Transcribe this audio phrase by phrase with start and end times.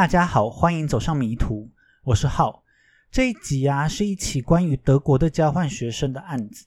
[0.00, 1.68] 大家好，欢迎走上迷途，
[2.04, 2.64] 我是浩。
[3.10, 6.64] 这一集啊，是一起关于德国的交换学生的案子。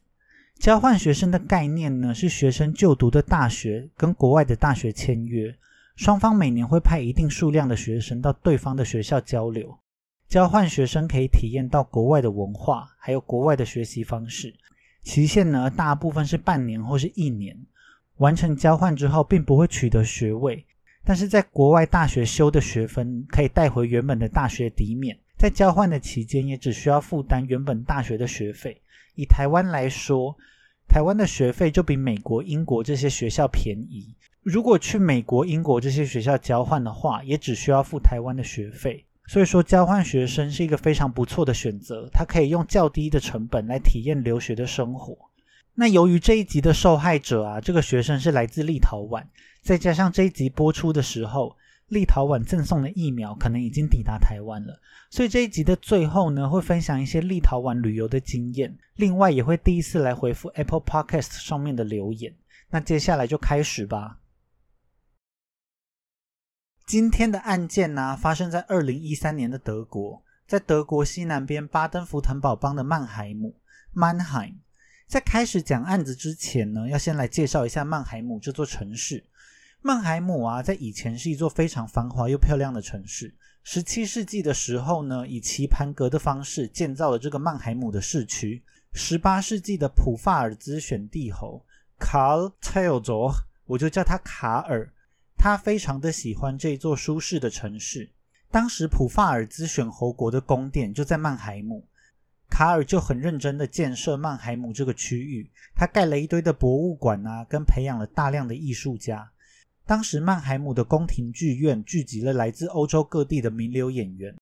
[0.60, 5.52] 交换学生的概念呢，是学生就读的大学跟国外的大学签约，
[5.96, 9.80] 双方每年会派一定数量的学生到对方的学校交流。
[10.28, 14.54] 交换学生可以体验到国外的文化，还有国外的学习方式。
[15.02, 17.58] 期限呢，大部分是半年或是一年。
[18.18, 20.64] 完成交换之后，并不会取得学位。
[21.06, 28.82] 但是在国外大学修的学分可以带回原本的大学抵免，在交换的期间也只需要负担原本大学的学费。
[29.16, 30.36] 以台湾来说，
[30.88, 34.16] 台湾的学费就比美国、英国这些学校便宜。
[34.42, 39.04] 如果去美国、英国这些学校交换的话，也只需要付台湾的学费。
[39.26, 45.18] 所以说，交换学生是一个非常不错的选择，他可以用较低的成本来体验留学的生活。
[45.76, 49.26] 那由于这一集的受害者啊，这个学生是来自立陶宛。
[49.62, 51.56] 再加上这一集播出的时候，
[51.88, 54.80] 立陶宛赠送的疫苗可能已经抵达台湾了，
[55.10, 62.36] 所以这一集的最后呢，会分享一些立陶宛旅游的经验，另外也会第一次来回复 Apple Podcast 上面的留言。
[62.70, 64.20] 那接下来就开始吧。
[66.86, 73.56] 今天的案件呢，发生在二零一三年的德国，在德国西南边巴登符腾堡邦的曼海姆
[73.96, 74.56] （Mannheim）。
[75.14, 79.24] 在开始讲案子之前呢，要先来介绍一下曼海姆这座城市。
[79.80, 83.32] 曼海姆啊，在以前是一座非常繁华又漂亮的城市。
[83.62, 88.64] 十七世纪的时候呢，以棋盘格的方式建造了这个曼海姆的市区。
[88.92, 91.64] 十八世纪的普法尔兹选帝侯
[92.00, 93.36] Karl Theodor，
[93.68, 94.92] 我就叫他卡尔，
[95.38, 98.10] 他非常的喜欢这座舒适的城市。
[98.50, 101.88] 当时普法尔兹选侯国的宫殿就在曼海姆，
[102.54, 109.28] 卡尔就很认真的建设曼海姆这个区域，他盖了一堆的博物馆啊，跟培养了大量的艺术家。
[109.88, 114.36] 当时曼海姆的宫廷剧院聚集了来自欧洲各地的名流演员，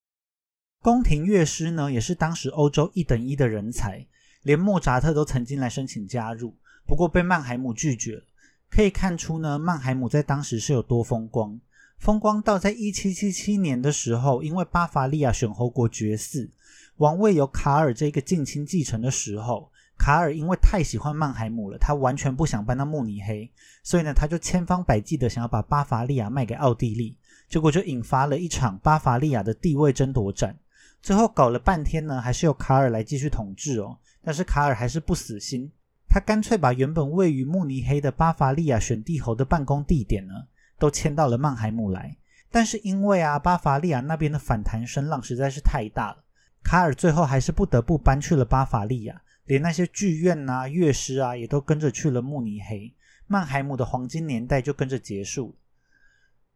[0.81, 4.05] 宫廷乐师呢也是当时欧洲一等一的人才，
[4.43, 6.53] 连莫扎特都曾经来申请加入，
[6.85, 8.23] 不过被曼海姆拒绝了。
[8.69, 11.57] 可以看出呢，曼海姆在当时是有多风光，
[11.97, 16.49] 风光到在一七七七年的时候，因为巴伐利亚选侯国绝嗣，
[17.01, 19.71] 王位由卡尔这个近亲继承的时候。
[19.97, 23.51] 卡尔因为太喜欢曼海姆了，他完全不想搬到慕尼黑，
[23.83, 27.15] 所以呢，他就千方百计的想要把巴伐利亚卖给奥地利，
[27.47, 30.55] 结果就引发了一场巴伐利亚的地位争夺战。
[31.03, 33.97] 最后搞了半天呢，还是由卡尔来继续统治哦。
[34.23, 35.71] 但是卡尔还是不死心，
[36.07, 40.33] 他干脆把原本位于慕尼黑的巴伐利亚选帝侯的办公地点呢，
[40.79, 42.15] 都迁到了曼海姆来。
[42.51, 46.23] 但是因为啊，巴伐利亚那边的反弹声浪实在是太大了，
[46.63, 49.21] 卡尔最后还是不得不搬去了巴伐利亚。
[49.45, 52.93] 连那些剧院啊、乐师啊，也都跟着去了慕尼黑，
[53.27, 55.57] 曼海姆的黄金年代就跟着结束。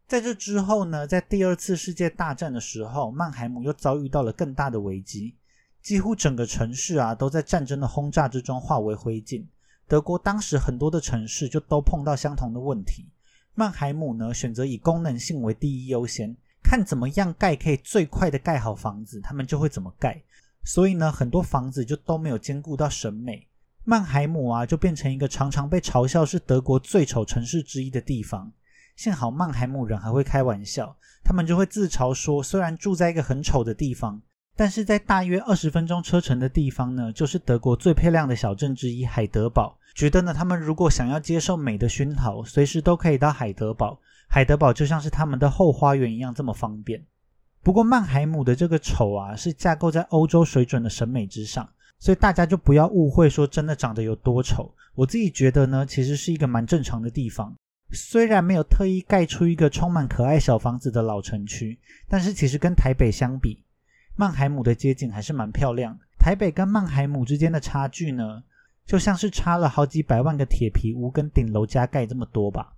[0.06, 5.34] 在这之后呢，在第二次世界大战的时候，曼海姆又遭遇到了更大的危机，
[5.82, 9.44] 几乎整个城市啊都在战争的轰炸之中化为灰烬。
[9.88, 13.10] 德国当时很多的城市就都碰到相同的问题，
[13.54, 16.34] 曼海姆呢选择以功能性为第一优先，
[16.68, 20.20] 看怎么样盖可以最快的盖好房子，他们就会怎么盖。
[20.64, 23.46] 所以呢，很多房子就都没有兼顾到审美，
[23.84, 28.52] 曼海姆啊就变成一个常常被嘲笑是德国最丑城市之一的地方。
[28.96, 34.20] 幸好曼海姆人还会开玩笑，他们就会自嘲说，虽然住在一个很丑的地方，
[34.56, 39.78] 但是在大约二十分钟车程的地方呢，就是德国最漂亮的小镇之一海德堡。
[39.94, 47.04] 觉得呢，他们如果想要接受美的熏陶，随时都可以到海德堡，海德堡就像是他们的后花园一样这么方便。
[47.62, 51.68] 不过曼海姆的这个丑啊，是架构在欧洲水准的审美之上，
[51.98, 54.72] 所以大家就不要误会说真的长得有多丑。
[54.94, 57.54] 我自己觉得呢，其实是一个蛮正常的地方。
[57.92, 61.78] 虽然没有特意盖出一个充满可爱小房子的老城区，
[62.08, 63.62] 但是其实跟台北相比，
[64.16, 65.98] 曼海姆的街景还是蛮漂亮。
[66.18, 68.42] 台北跟曼海姆之间的差距呢，
[68.84, 72.74] 就像是差了好几百万个铁皮屋跟顶楼加盖这么多吧。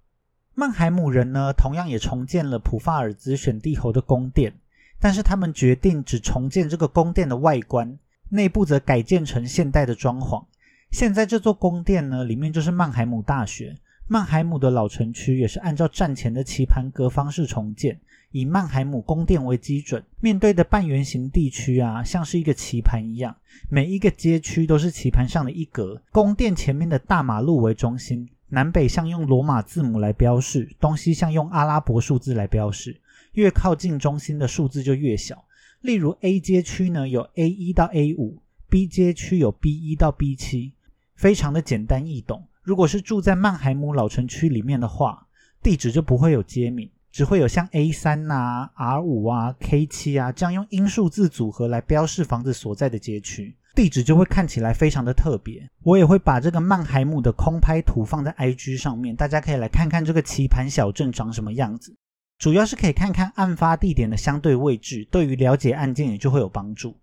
[0.59, 4.53] 曼海姆人呢，同样也重建了普法尔兹选帝侯的宫殿。
[4.99, 7.97] 但是他们决定只重建这个宫殿的外观，
[8.31, 10.45] 内部则改建成现代的装潢。
[10.91, 13.77] 现在这座宫殿呢，里面就是曼海姆大学。
[14.09, 18.01] 曼海姆的老城区也是按照战前的棋盘格方式重建，
[18.33, 23.37] 以曼海姆宫殿为基准，面对的半圆形地区啊，像是一个棋盘一样，
[23.71, 26.03] 每一个街区都是棋盘上的一格。
[26.11, 33.01] 宫殿前面的大马路为中心，南北向用罗马字母来标示，东西向用阿拉伯数字来标示。
[33.33, 35.45] 越靠近中心的数字就越小。
[35.81, 40.73] 例如 A 街区呢有 A 一到 A 五，B 街区有 B 一到 B 七，
[41.15, 42.47] 非常的简单易懂。
[42.63, 45.27] 如果是住在曼海姆老城区里面的话，
[45.63, 46.91] 地址就不会有街名。
[47.11, 55.71] 只会有像 A 三啊、R 五啊、K 七啊这样用英数字组合来标示房子所在的街区，地址就会看起来非常的特别。
[55.85, 61.97] 我也会把这个曼海姆的空拍图放在 IG 上面，大家可以来看看这个棋盘小镇长什么样子。
[62.41, 66.97] 主要是可以看看案发地点的相对位置，对于了解案件也就会有帮助。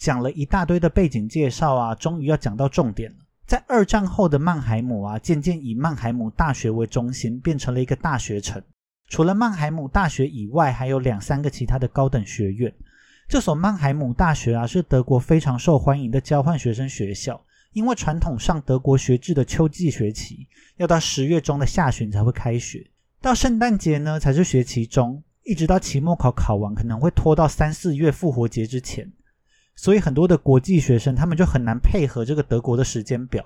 [0.00, 3.18] 讲了一大堆的背景介绍啊，终于要讲到重点了。
[3.46, 8.60] 在二战后的曼海姆啊，渐渐以曼海姆大学为中心，变成了一个大学城。
[9.08, 12.74] 除了曼海姆大学以外，还有两三个其他的高等学院。
[13.28, 17.38] 这所曼海姆大学啊，是德国非常受欢迎的交换学生学校，
[17.74, 20.48] 因为传统上德国学制的秋季学期
[20.78, 22.90] 要到十月中的下旬才会开学。
[23.20, 29.12] 到圣诞节呢，才是学期中，一直到期末考考完，可能会拖到三四月复活节之前。
[29.76, 33.44] 所以很多的国际学生，他们就很难配合这个德国的时间表。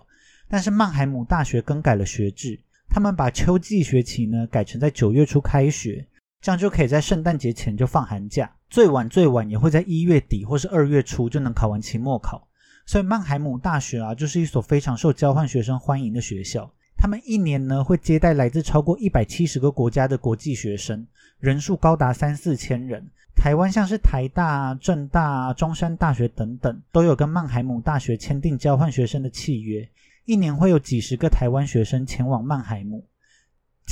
[0.48, 6.06] 但是曼海姆大学更改了学制，他们把秋季学期呢改成在九月初开学，
[6.40, 12.48] 这样就可以在圣诞节前就放寒假，最晚最晚也会在一月底或是二月初就能考完期末考。
[12.86, 16.72] 所以曼海姆大学啊，就是一所非常受交换学生欢迎的学校。
[16.96, 21.06] 他们一年呢会接待来自超过一百七十个国家的国际学生，
[21.38, 23.06] 人数高达三四千人。
[23.36, 29.86] 台湾像是台大、政大、中山大学等等，都有跟曼海姆大学签订交换学生的契约，
[30.24, 33.04] 一年会有几十个台湾学生前往曼海姆。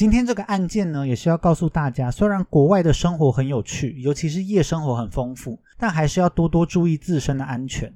[0.00, 7.92] 今天这个案件呢，也是要告诉大家，虽然国外的生活很有趣，尤其是夜生活很丰富，但还是要多多注意自身的安全。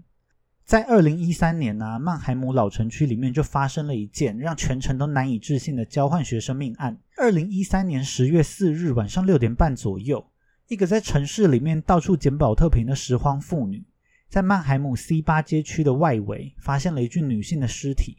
[0.66, 6.98] 在二零一三年呢，曼海姆老城区里面就发生了一件让全城都难以置信的交换学生命案。
[7.16, 10.26] 二零一三年十月四日晚上六点半左右，
[10.68, 13.82] 一个在城市里面到处捡宝特瓶的拾荒妇女，
[14.28, 18.18] 在曼海姆 C 八街区的外围发现了一具女性的尸体。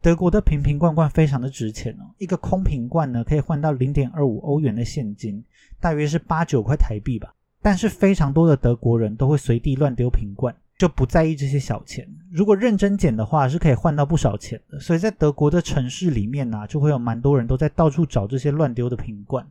[0.00, 5.42] 德国的瓶瓶罐罐非常的值钱哦，一个空瓶罐呢可以换到零点二五欧元的现金，
[5.80, 7.34] 大约是八九块台币吧。
[7.60, 10.54] 但是非常多的德国人都会随地乱丢瓶罐。
[10.78, 14.78] 就不在意这些小钱，如果认真捡的话，是可以换到不少钱的。
[14.78, 19.44] 所以在德国的城市里面呢，就会有蛮多人都在到处找这些乱丢的瓶罐。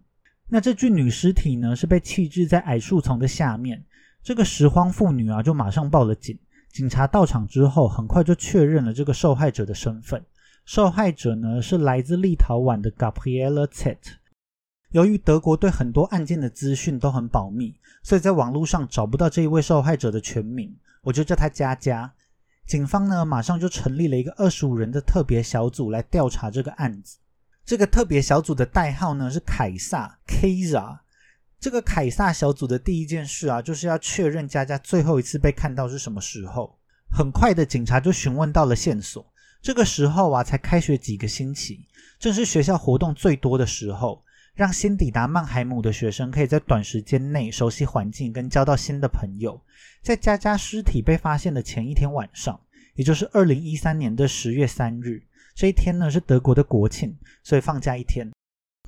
[0.48, 3.84] 那这具女尸体呢，是被弃置在矮树丛的下面。
[4.24, 6.40] 这个拾荒妇女啊，就马上报了警。
[6.72, 10.24] 警察到场之后，很快就确认了这个受害者的身份。
[10.68, 13.96] 受害者呢，是来自立陶宛的 Gabriela Zet。
[14.90, 17.74] 由于德国对很多案件的资讯都很保密，
[18.04, 20.75] 所以在网络上找不到这一位受害者的全名。
[21.04, 22.14] 我就叫他佳佳。
[22.66, 27.18] 警方呢，马上就成立了一个二十五人的特别小组来调查这个案子。
[27.63, 31.00] 这个特别小组的代号呢是凯撒 （Kaiser）。
[31.62, 36.78] 这个凯撒小组的第一件事啊，就是要确认佳佳最后一次被看到是什么时候。
[37.10, 39.25] 很快的，警察就询问到了线索。
[39.62, 41.86] 这个时候啊，才开学几个星期，
[42.19, 44.24] 正是学校活动最多的时候，
[44.54, 49.62] 让新抵达曼海姆的学生可以在短时间内熟悉环境，跟交到新的朋友。
[50.01, 52.60] 在佳佳尸体被发现的前一天晚上，
[52.96, 55.22] 也就是二零一三年的十月三日，
[55.53, 58.32] 这一天呢是德国的国庆，所以放假一天。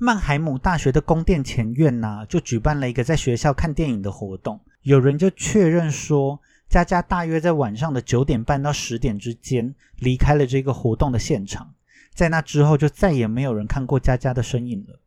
[0.00, 4.58] 曼海姆大学的宫殿前院呢，就举办了一个在学校看电影的活动。
[4.82, 6.40] 有人就确认说，
[6.70, 11.74] 佳佳大约在晚上的九点半到十点之间离开了这个活动的现场，
[12.14, 15.00] 在那之后就再也没有人看过佳佳的身影了。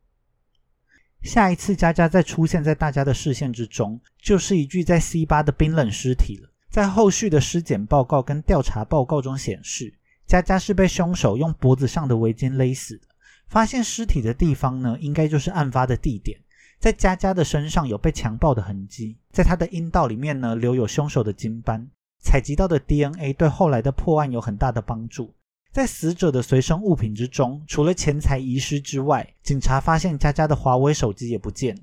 [1.21, 6.49] 下一次佳佳再出现在大家的视线之中，就是一具在 C 八的冰冷尸体了。
[6.69, 9.93] 在后续的尸检报告跟调查报告中显示，
[10.27, 13.07] 佳佳是被凶手用脖子上的围巾勒死的。
[13.47, 16.41] 发现尸体的地方呢，应该就是案发的地点。
[16.83, 21.89] 在佳佳的身上有被强暴的痕迹，在她的阴道里面呢，留有凶手的精斑。
[22.19, 25.33] 采集到的 DNA 对后来的破案有很大的帮助。
[25.71, 31.73] 在死者的随身物品之中，除了钱财遗失之外，警察发现佳佳的华为手机也不见。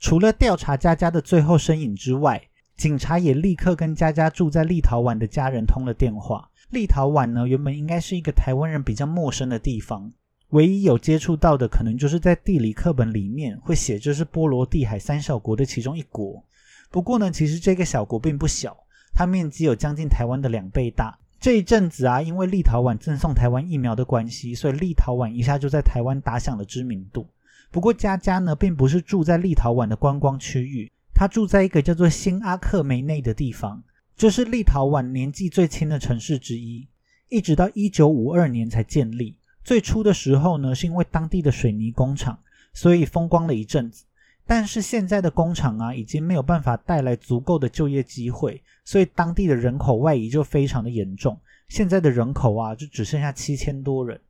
[0.00, 2.42] 除了调查佳佳的最后身影之外，
[2.76, 6.50] 警察也立刻跟佳佳住在立陶宛的家人通了电话。
[6.70, 10.12] 立陶宛呢，原本应该是一个台湾人比较陌生的地方，
[10.50, 16.42] 唯一有接触到的，可能就是在地理课本里面会写这是波罗的海三小国的其中一国。
[16.90, 18.76] 不过呢，其实这个小国并不小，
[19.14, 21.16] 它面积有将近台湾的两倍大。
[21.38, 27.26] 这一阵子啊，因为立陶宛赠送台湾疫苗的关系，所以立陶宛一下就在台湾打响了知名度。
[27.70, 33.82] 不过佳佳呢，并不是住在立陶宛的观光区域，她住在一个叫做新阿克梅内的地方，
[34.16, 36.88] 这是立陶宛年纪最轻的城市之一，
[37.28, 39.36] 一直到一九五二年才建立。
[39.62, 42.38] 最初的时候呢，是因为当地的水泥工厂，
[42.72, 44.04] 所以风光了一阵子。
[44.46, 51.38] 但是现在的工厂啊，已经没有办法带来足够的就业机会，所以当地的人口外移就非常的严重。
[51.68, 54.20] 现在的人口啊，就只剩下七千多人。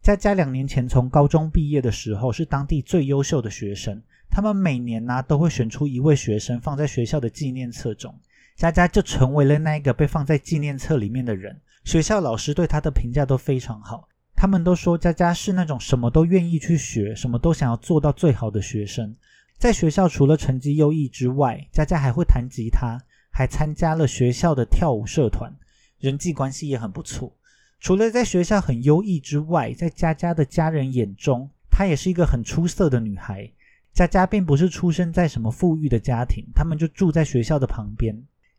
[0.00, 4.00] 佳佳两年前从高中毕业的时候，是当地最优秀的学生，
[4.30, 8.14] 他们每年呢都会选出一位学生放在学校的纪念册中，
[8.54, 11.58] 佳佳就成为了那一个被放在纪念册里面的人。
[11.84, 14.06] 学校老师对他的评价都非常好，
[14.44, 19.16] 他们都说佳佳是那种什么都愿意去学，什么都想要做到最好的学生。
[19.56, 25.50] 在学校除了成绩优异之外，佳佳还会弹吉他，还参加了学校的跳舞社团，
[25.98, 27.32] 人际关系也很不错。
[27.80, 33.50] 除了在学校很优异之外，在佳佳的家人眼中，她也是一个很出色的女孩。
[33.94, 38.14] 佳佳并不是出生在什么富裕的家庭，他们就住在学校的旁边，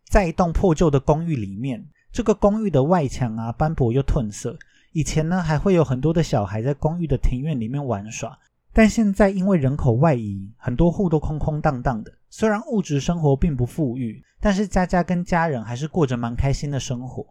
[0.09, 1.85] 在一栋破旧的公寓里面。
[2.11, 4.57] 这个公寓的外墙啊，斑驳又褪色。
[4.95, 8.39] 以前呢，还会有很多的小孩在公寓的庭院里面玩耍，
[8.71, 12.13] 但现在因为人口外移，很多户都空空荡荡的。
[12.29, 17.27] 虽然物质生活并不富裕，但是佳佳跟家人还是过着蛮开心的生活。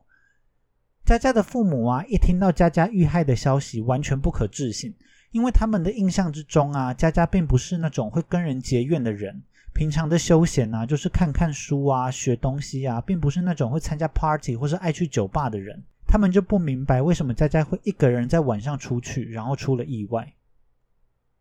[1.06, 4.94] 佳佳的父母啊，一听到佳佳遇害的消息，完全不可置信。
[5.30, 9.42] 因为他们的印象之中啊，佳佳并不是那种会跟人结怨的人，
[9.74, 15.82] 平常的休闲啊，就是看看书啊、学东西啊，并不是那种会参加 party 或是爱去酒吧的人。
[16.06, 20.32] 他们就不明白为什么佳佳会一个人在晚上出去，然后出了意外。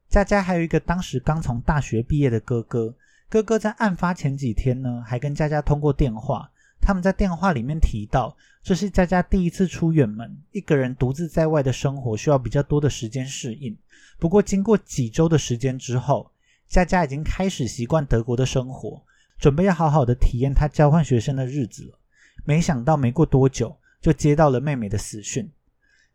[0.09, 2.95] 佳佳还有一个当时刚从大学毕业的哥哥，
[3.29, 6.49] 哥哥在案发前几天呢，还跟佳佳通过电话。
[6.81, 13.77] 他们在电话里面提到，这是佳佳第一次出远门，一个人独自在外的生活需要比较多的时间适应。
[14.19, 16.29] 不过，经过几周的时间之后，
[16.67, 19.01] 佳佳已经开始习惯德国的生活，
[19.37, 21.99] 准备要好好的体验他交换学生的日子了。
[22.45, 25.51] 没想到，没过多久就接到了妹妹的死讯。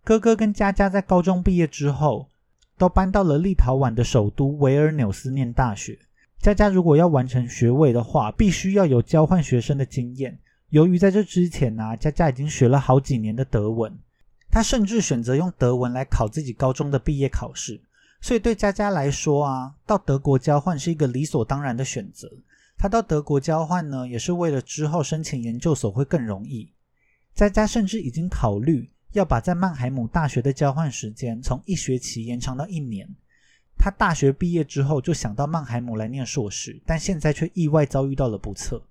[0.04, 2.28] 哥哥跟佳佳在高中毕业之后，
[2.76, 5.98] 都搬到了立陶宛的首都维尔纽斯念大学。
[6.40, 10.38] 佳佳如果要完成学位的话，必须要有交换学生的经验。
[10.70, 13.98] 由于在这之前呢，佳佳已经学了好几年的德文，
[14.50, 17.80] 他甚至选择用德文来考自己高中的毕业考试，
[18.20, 22.28] 所以对佳佳来说啊，到德国交换是一个理所当然的选择。
[22.76, 26.72] 他到德国交换呢，也是为了之后申请研究所会更容易。
[27.34, 33.08] 佳佳甚至已经考虑要把在曼海姆大学的交换时间从一学期延长到一年。
[33.76, 38.82] 他大学毕业之后就想到曼海姆来念硕士，但现在却意外遭遇到了不测。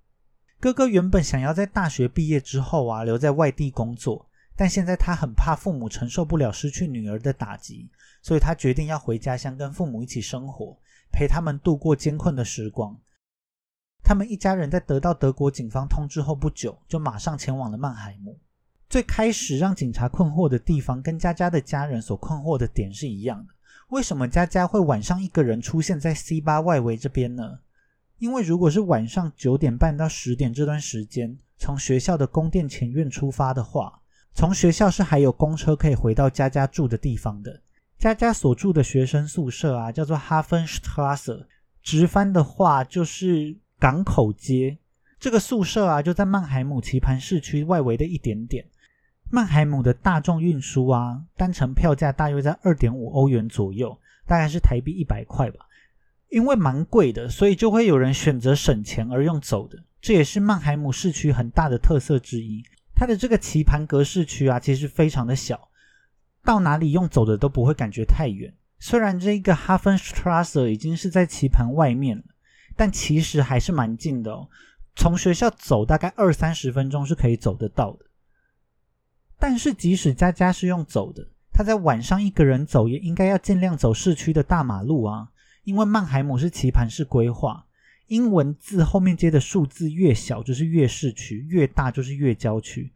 [0.60, 7.90] 哥哥原本想要在大学毕业之后啊留在外地工作，但现在他很怕父母承受不了失去女儿的打击，
[8.28, 10.78] 所以他决定要回家乡跟父母一起生活，
[11.14, 13.00] 陪他们度过艰困的时光。
[14.04, 18.38] 他们一家人在得到德国警方通知后不久，就马上前往了曼海姆。
[18.90, 23.54] 最开始让警察困惑的地方，跟佳佳的家人所困惑的点是一样的：
[23.92, 27.60] 为什么佳佳会晚上一个人出现在 C 八外围这边呢？
[28.18, 34.02] 因为如果是晚上九点半到十点这段时间，从学校的宫殿前院出发的话，
[34.34, 37.62] 从学校是还有公车可以回到佳佳住的地方的。
[38.00, 41.46] 佳佳所住的学生宿舍啊，叫做 Hafenstrasse，
[41.82, 44.78] 直翻的话就是港口街。
[45.20, 48.66] 这个宿舍啊，就在曼海姆棋盘市区外围的一点点。
[49.32, 55.66] 曼海姆的大众运输啊，单程票价大约在二点五欧元左右，大概是台币一百块吧。
[56.30, 59.78] 因为蛮贵的，所以就会有人选择省钱而用走的。
[60.00, 62.64] 这也是曼海姆市区很大的特色之一。
[62.94, 65.70] 它的这个棋盘格市区啊，其实非常的小，
[66.48, 68.54] 到哪里用走的都不会感觉太远。
[68.80, 72.24] 虽然这一个 Hafenstrasse 已经是在棋盘外面了，
[72.78, 74.48] 但其实还是蛮近的哦。
[74.96, 78.06] 从学校走大概二三十分钟是可以走得到的。
[79.38, 85.28] 但是即使佳佳是用走的，他在晚上一个人走也应该要尽量走市区的大马路啊。
[85.66, 87.66] 因为曼海姆是棋盘式规划，
[88.08, 92.94] 英文字后面接的数字越小就是越市区，越大就是越郊区，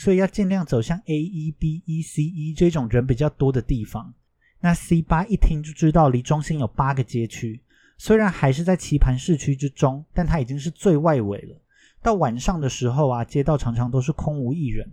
[0.00, 4.14] 所以要尽量走向 A、E、B、E、C、E 这种人比较多的地方。
[4.60, 7.60] 那 C 八一听就知道离中心有八个街区，
[7.98, 11.60] 虽然还是在棋盘市区之中，但它已经是最外围了。
[12.00, 14.90] 到晚上的时候啊，街道常常都是空无一人，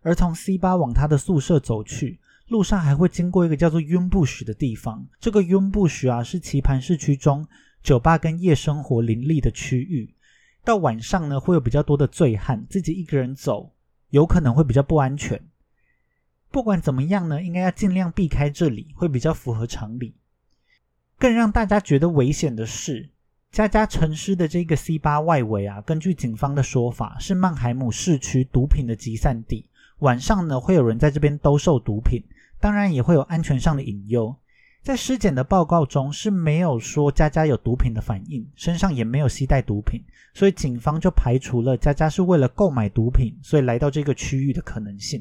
[0.00, 2.18] 而从 C 八往他的宿舍走去。
[2.48, 7.46] 路上还会经过一个叫做渊布许的地方，这个渊布许啊是棋盘市区中
[7.82, 10.14] 酒吧跟夜生活林立的区域。
[10.64, 13.72] 到晚上呢，会有比较多的醉汉，自己一个人走
[14.16, 15.38] 有可能会比较不安全。
[16.50, 20.14] 不管怎么样呢，应该要尽量避开这里，会比较符合常理。
[21.18, 23.10] 更让大家觉得危险的是，
[23.50, 29.68] 佳佳城市的这个 C 八外围啊，根据警方的说法，是曼海姆市区毒品的集散地。
[29.98, 32.22] 晚上呢，会有人在这边兜售毒品。
[32.58, 34.34] 当然也会有安全上的隐忧，
[34.86, 40.00] 在尸检的报告中是没有说佳佳有毒品的反应，身上也没有携带毒品，
[40.32, 45.20] 所以警方就排除了佳佳是为了购买毒品，所以来到这个区域的可能性。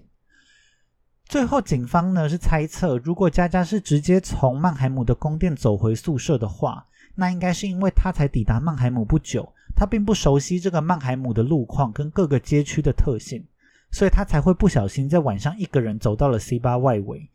[1.28, 13.44] 最后，警方呢是猜测，如果佳佳是直接从曼海姆的宫殿走回宿舍的话，那应该是因为他才抵达曼海姆不久，他并不熟悉这个曼海姆的路况跟各个街区的特性，
[13.90, 17.28] 所以他才会不小心在晚上一个人走到了 C 八外围，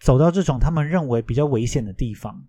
[0.00, 2.42] 走到这种他们认为比较危险的地方。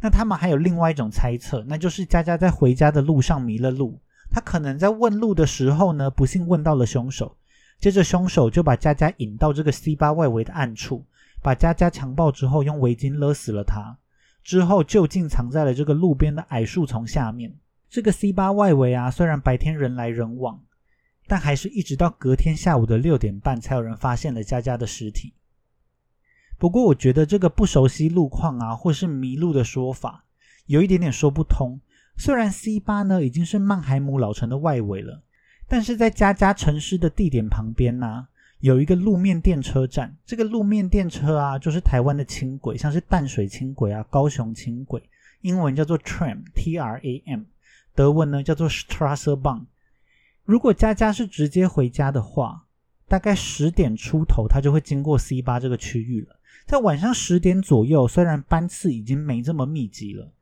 [0.00, 3.98] 那他们还有另外一种猜测，那就是佳佳在回家的路上迷了路，
[4.30, 7.36] 他可能在问路的时候呢，不幸问到了凶手。
[7.80, 11.04] 接着，凶手就把佳佳引到这个 C 八外围的暗处，
[11.42, 13.98] 把佳佳强暴之后，用围巾勒死了她。
[14.42, 17.54] 之后，就近藏在了这个路边的矮树丛下面。
[17.88, 20.60] 这个 C 八外围啊，虽然白天人来人往，
[21.26, 25.32] 但还是一直到隔天下午的六点半，才有人发现了佳佳的尸体。
[26.58, 30.24] 不过，我觉得这个不熟悉路况啊，或是迷路的说法，
[30.66, 31.80] 有一点点说不通。
[32.16, 35.22] 虽然 C 八呢已经是曼海姆老城的外围了。
[35.66, 38.28] 但是在佳佳城市的地点旁边呢，
[38.60, 40.14] 有一个路面电车站。
[40.26, 45.02] 这个路面电车啊，就是台湾的轻轨，像是淡水轻轨啊、高雄轻轨，
[45.40, 47.44] 英文叫做 tram，t r a m，
[47.94, 49.62] 德文呢叫做 Straßenbahn。
[50.44, 52.66] 如果佳佳是直接回家的话，
[53.08, 56.36] 大概十点出头，他就会经过 C 八这个区域了。
[56.66, 60.32] 在晚上十点左右，虽然班次已经没这么密集了，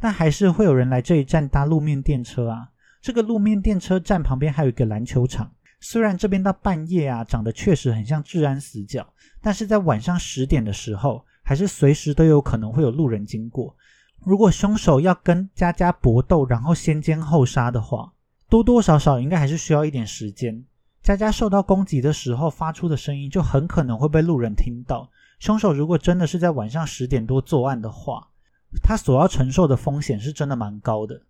[0.00, 2.70] 但还是会有人来这一站搭路面电车啊。
[3.02, 9.06] 这个路面电车站旁边还有一个篮球场，虽然这边到半夜啊，长得确实很像治安死角，
[9.40, 13.76] 但是在晚上十点的时候，还是随时都有可能会有路人经过。
[14.24, 18.12] 如果凶手要跟佳佳搏斗，然后先奸后杀的话，
[18.48, 20.64] 多多少少应该还是需要一点时间。
[21.02, 25.08] 佳佳受到攻击的时候发出的声音，就很可能会被路人听到。
[25.38, 28.28] 凶手如果真的是在晚上十点多作案的话，
[28.82, 31.22] 他所要承受的风险是真的蛮高的。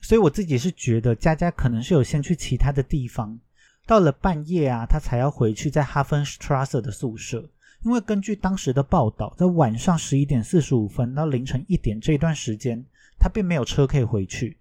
[0.00, 3.38] 所以我自己是觉得佳佳可能是有先去其他的地方，
[3.86, 7.48] 到了半夜啊，他才要回去在哈芬 Strasse 的宿舍。
[7.84, 12.84] 因为根据当时的报道，在晚上十一点四十五分到凌晨一点这段时间，
[13.18, 14.58] 他并没有车可以回去。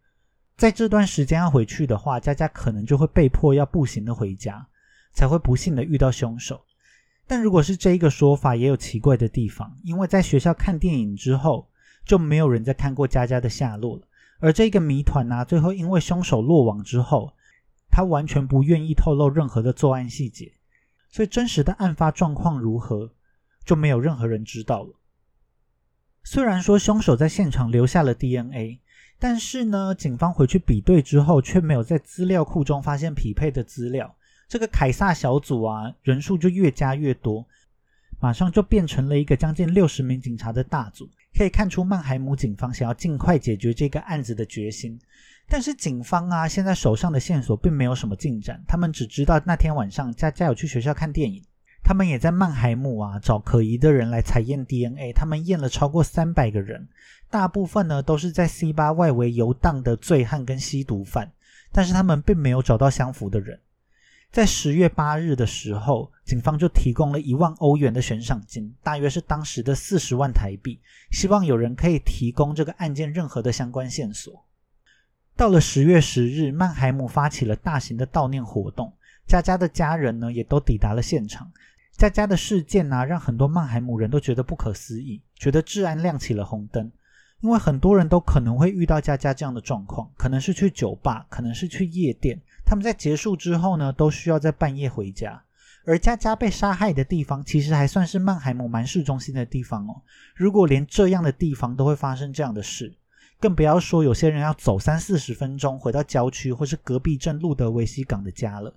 [0.58, 4.68] 在这段时间要回去的话，佳佳可能就会被迫要步行的回家，
[5.14, 6.64] 才会不幸的遇到凶手。
[7.28, 11.70] 但如果是这一个说法，也有奇怪的地方，因为在学校看电影之后，
[12.06, 14.04] 就没有人再看过佳佳的下落了。
[14.40, 17.34] 而这个谜团呢，最后因为凶手落网之后，
[17.90, 20.52] 他完全不愿意透露任何的作案细节，
[21.10, 23.14] 所以真实的案发状况如何，
[23.64, 24.96] 就没有任何人知道了。
[26.24, 28.80] 虽然说凶手在现场留下了 DNA，
[29.20, 34.16] 但是呢，警方回去比对之后，却没有在资料库中发现匹配的资料。
[34.52, 37.48] 这个凯撒小组啊，人数就越加越多，
[38.20, 41.10] 马上就变成了一个将近六十名警察的大组。
[41.34, 45.00] 可以看出曼海姆警方想要尽快解决这个案子的决心，
[45.48, 48.62] 但是警方啊，现在手上的线索并没有什么进展。
[48.68, 51.42] 他们只知道那天晚上佳佳有去学校看电影，
[51.82, 55.14] 他们也在曼海姆啊找可疑的人来采验 DNA。
[55.14, 56.90] 他们验了超过三百个人，
[57.30, 61.32] 大部分呢都是在 C 八外围游荡的醉汉跟吸毒犯，
[61.72, 63.58] 但是他们并没有找到相符的人。
[64.32, 70.80] 在十月八日的时候，警方就提供了一万欧元的悬赏金，大约是当时的四十万台币，
[71.12, 74.46] 希望有人可以提供这个案件任何的相关线索。
[75.36, 78.94] 到了十月十日，曼海姆发起了大型的悼念活动，
[79.28, 81.52] 佳佳的家人呢也都抵达了现场。
[81.92, 86.90] 佳佳的事件呢，让很多曼海姆人都觉得不可思议，觉得治安亮起了红灯，
[87.42, 92.40] 因为很多人都可能会遇到佳佳这样的状况，可能是去酒吧，可能是去夜店。
[92.64, 95.44] 他们在结束之后呢，都需要在半夜回家。
[95.84, 100.02] 而佳佳被杀害的地方，其实还算是曼海姆蛮市中心的地方哦。
[100.36, 102.94] 如果连这样的地方都会发生这样的事，
[103.40, 108.76] 更不要说有些人要走三四十分钟回到郊区或是隔壁镇路德维西港的家了。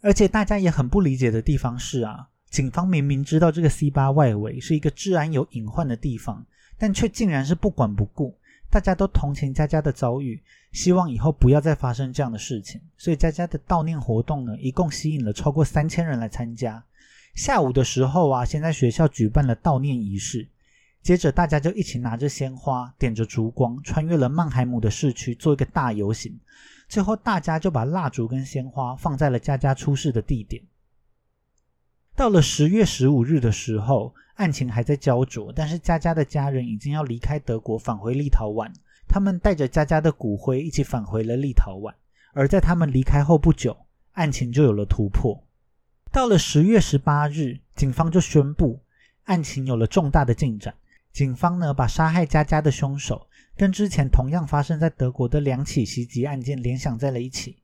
[0.00, 6.46] 而且大家也很不理解的地方是啊，警方明明知道这个 C 八外围是一个治安有隐患的地方，
[6.78, 8.36] 但却竟然是不管不顾。
[8.68, 12.80] 大家都同情佳佳的遭遇，希望以后不要再发生这样的事情。
[12.98, 16.82] 所以佳佳的悼念活动呢，一共吸引了超过三千人来参加。
[17.34, 20.48] 下午的时候啊，先在学校举办了悼念仪式，
[21.00, 26.38] 接着大家就一起拿着鲜花，点着烛光，穿越了曼海姆的市区，做一个大游行。
[26.88, 30.62] 最后，大家就把蜡烛跟鲜花放在了佳佳出事的地点。
[32.16, 34.12] 到了十月十五日的时候。
[34.36, 38.70] 案情还在焦灼，但是佳佳的家人已经要离开德国，返回立陶宛。
[39.08, 41.94] 他们带着佳佳的骨灰一起返回了立陶宛。
[42.32, 43.74] 而在他们离开后不久，
[44.12, 45.42] 案情就有了突破。
[46.12, 48.80] 到了十月十八日，警方就宣布
[49.24, 50.74] 案情有了重大的进展。
[51.12, 57.56] 警方呢，把杀害佳佳的凶手跟之前同样发生在德国的两起袭击案件联想在了一起。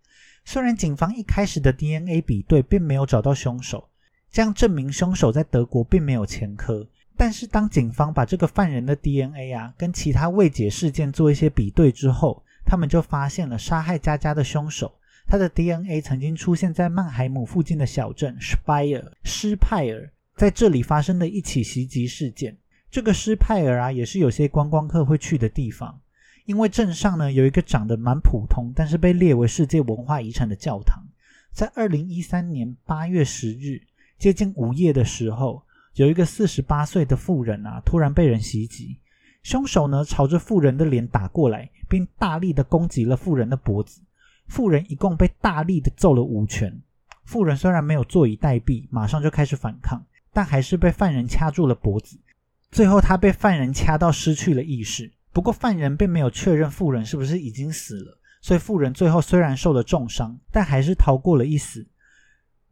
[0.47, 3.91] 虽然警方一开始的 DNA 比对并没有找到凶手。
[4.33, 6.89] 这样证明凶手在德国并没有前科。
[7.15, 14.91] 但是当警方把这个犯人的 DNA 啊跟其他未解事件做一些比对之后，他们就发现了杀害佳佳的凶手，
[15.27, 22.57] 他的 DNA 曾经出现在曼海姆附近的小镇 Spire 施派尔，在这里发生的一起袭击事件。
[22.91, 26.01] 这个施派尔啊，也是有些观光客会去的地方，
[26.47, 31.05] 因为镇上呢有一个长得蛮普通，但是被列为世界文化遗产的教堂。
[31.53, 33.83] 在二零一三年八月十日。
[34.23, 35.61] 接近午夜的时候，
[35.95, 39.01] 有一个四十八岁的妇人啊，突然被人袭击。
[39.43, 44.01] 凶手呢，朝着妇人的脸打过来，并大力的攻击了妇人的脖子。
[44.47, 46.81] 妇人一共被大力的揍了五拳。
[47.25, 50.01] 妇人虽然没有坐以待毙，马上就开始反抗，
[50.33, 52.17] 但还是被犯人掐住了脖子。
[52.71, 55.13] 最后，他被犯人掐到失去了意识。
[55.33, 61.85] 不过，犯人并没有确认妇人是不是已经死了，所以妇人最后虽然受了重伤，但还是逃过了一死。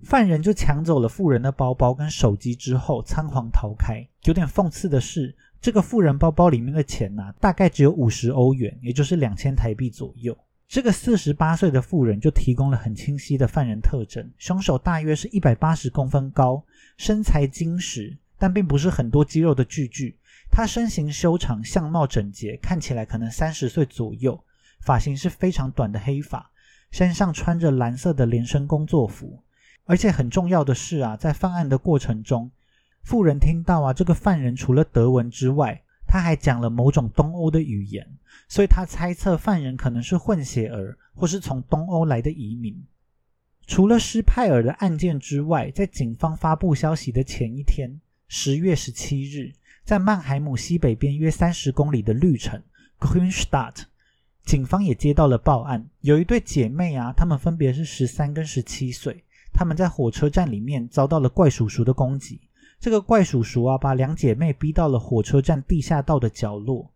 [0.03, 4.07] 犯人就抢走了富人的包包跟手机之后仓皇逃开。
[4.25, 10.37] 有点讽刺的是，这个富人包包里面的钱呐，大概只有五十欧元，也就是两千台币左右。
[10.69, 16.65] 这个四十八岁的富人就提供了很清晰的犯人特征：凶手大约是一百八十公分高，
[16.97, 20.17] 身材精实，但并不是很多肌肉的巨巨。
[20.51, 24.43] 他身形修长，相貌整洁，看起来可能三十岁左右。
[24.81, 26.51] 发型是非常短的黑发，
[26.91, 29.43] 身上穿着蓝色的连身工作服。
[29.85, 32.51] 而且很重要的是啊，在犯案的过程中，
[33.03, 38.07] 富人听到啊，这个犯人除了德文之外，他还讲了某种东欧的语言，
[38.49, 42.85] 所以他猜测犯人可能是混血儿，或是从东欧来的移民。
[43.67, 49.53] 除了施派尔的案件之外，在警方发布消息的前一天，十月十七日，
[49.85, 52.61] 在曼海姆西北边约三十公里的绿城
[52.99, 53.85] Grünstadt，
[54.45, 59.23] 警方也接到了报案，有一对姐妹啊，她们分别是十三跟十七岁。
[59.53, 62.41] 他们在火车站里面遭到了怪叔叔的攻击。
[62.79, 66.91] 这个怪叔叔啊，把两姐妹逼到了火车站地下道的角落。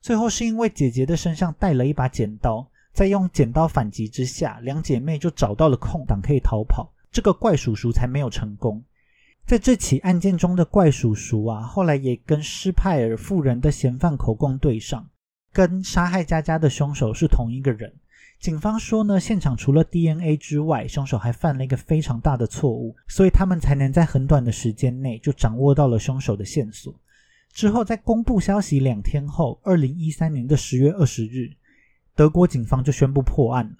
[0.00, 6.92] 最后是因为姐姐的身上带了一把剪刀，在用剪刀反击之下，两姐妹就找到了空档可以逃跑。
[7.10, 8.82] 这个怪叔叔才没有成功。
[9.46, 15.08] 在这起案件中的怪叔叔啊，后来也跟施派尔妇人的嫌犯口供对上，
[15.52, 17.92] 跟杀害佳佳的凶手是同一个人。
[18.42, 26.92] 警方说呢，现场除了 DNA 之外，凶手还犯了一个非常大的错误，所以他们才能在很短的时间内就掌握到了凶手的线索。
[27.52, 31.52] 之后，在公布消息两天后，二零一三年的十月二十日，
[32.16, 33.76] 德国警方就宣布破案了。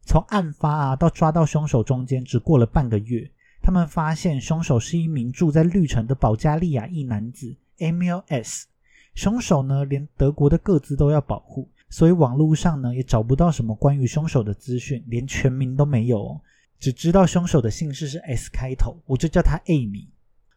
[0.00, 8.66] 从案发啊到抓到凶手中间只过了半个月，他们发现凶手是一名住在绿城的保加利亚裔男子 Emil S。
[9.14, 11.68] 凶手呢，连德国的各自都要保护。
[11.88, 16.40] 所以网络上呢也找不到什么关于凶手的资讯，连全名都没有哦，
[16.78, 20.08] 只知道凶手的姓氏是 S 开头，我就叫他艾米。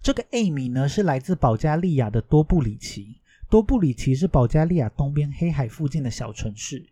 [0.02, 3.18] 这个艾米呢是来自保加利亚的多布里奇，
[3.50, 6.84] 多布里奇是保加利亚东边黑海附近的小城市。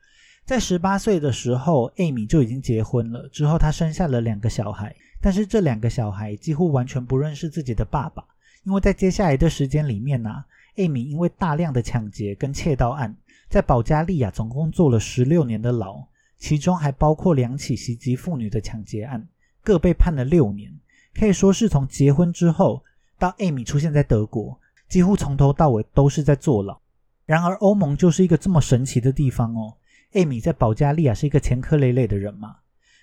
[0.45, 8.23] 在十八岁的时候，艾米就已经结婚了，之后她生下了两个小孩，但是这两个小孩几乎完全不认识自己的爸爸，
[8.63, 10.45] 因为在接下来的时间里面呢，
[10.77, 13.15] 艾米因为大量的抢劫跟窃盗案。
[13.49, 16.03] 在保加利亚总共坐了十六年的牢，
[16.37, 19.27] 其中还包括两起袭击妇女的抢劫案，
[19.63, 20.71] 各被判了六年。
[21.13, 22.83] 可以说是从结婚之后
[23.17, 26.79] 到艾米出现在德国，几乎从头到尾都是在坐牢。
[27.25, 29.75] 然而，欧盟就是一个这么神奇的地方哦。
[30.13, 32.57] 艾米在保加利亚是一个前科累累的人嘛，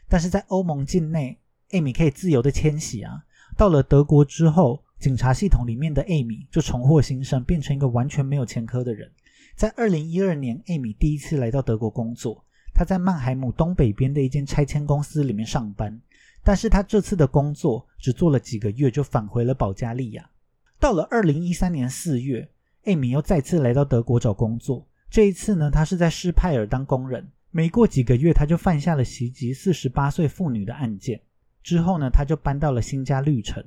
[0.08, 1.38] 但是在欧盟境内，
[1.72, 3.24] 艾米可以自由的迁徙啊。
[3.56, 9.10] 到了德国之后，警察系统里面的艾米就重获新生，变成一个完全没有前科的人。
[9.56, 12.44] 在二零一二年，艾米第一次来到德国工作。
[12.74, 16.00] 他在曼海姆东北边的一间拆迁公司里面上班，
[16.42, 20.28] 但是他这次的工作只做了几个月，就返回了保加利亚。
[20.80, 22.48] 到了二零一三年四月，
[22.84, 24.84] 艾米又再次来到德国找工作。
[25.08, 27.28] 这一次呢，他是在施派尔当工人。
[27.52, 31.20] 没过几个月，他就犯下了袭击四十八岁妇女的案件。
[31.62, 33.64] 之后呢，他就搬到了新家绿城。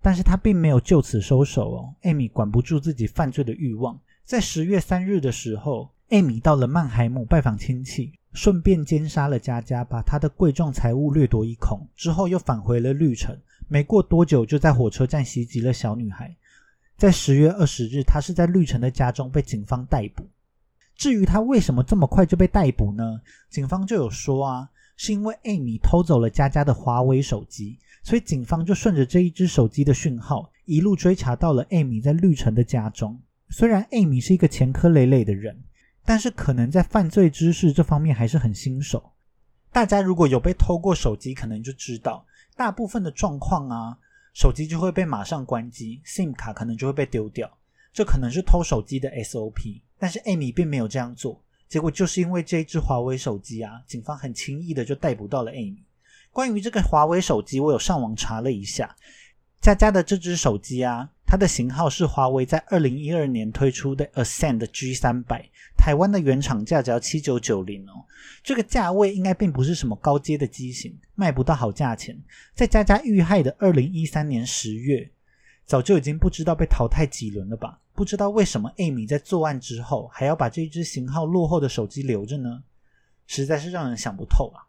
[0.00, 1.94] 但是他并没有就此收手哦。
[2.02, 3.98] 艾米管不住自己犯罪的欲望。
[4.24, 11.86] 在十月三日的时候，艾米到了曼海姆拜访亲戚，顺便奸杀了佳佳，把她的贵重财物掠夺一空。
[11.94, 16.34] 之后又返回了绿城，没过多久就在火车站袭击了小女孩。
[16.96, 20.24] 在十月二十日，他是在绿城的家中被警方逮捕。
[20.96, 23.20] 至于他为什么这么快就被逮捕呢？
[23.50, 33.20] 警方就有说啊，是因为艾米偷走了佳佳的华为手机，所以警方就顺着这一只手机的讯号，一路追查到了艾米在绿城的家中。
[33.50, 35.62] 虽然艾米是一个前科累累的人，
[36.04, 39.12] 但是可能在犯罪知识这方面还是很新手。
[39.72, 42.26] 大家如果有被偷过手机，可能就知道，
[42.56, 43.98] 大部分的状况啊，
[44.32, 47.50] 手机就会被马上关机，SIM 卡可能就会被丢掉。
[47.92, 51.40] 这可能是偷手机的 SOP，但是艾米并没有这样做。
[51.68, 55.84] 结果就是因为这一只华为手机啊，警方很轻易的就逮捕到了艾米。
[56.30, 58.94] 关于这个华为手机，我有上网查了一下，
[59.64, 68.04] 佳佳的这只手机啊，它的型号是华为在二零一二年推出的 Ascend G 三百，台湾的原厂价只要七九九零哦。
[68.42, 72.14] 这个价位应该并不是什么高阶的机型，卖不到好价钱。
[72.54, 75.10] 在佳佳遇害的二零一三年十月，
[75.64, 77.80] 早就已经不知道被淘汰几轮了吧。
[77.94, 82.62] 不知道为什么艾米在作案之后还要把这只型号落后的手机留着呢？
[83.26, 84.68] 实在是让人想不透啊！